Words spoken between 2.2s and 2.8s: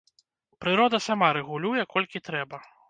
трэба.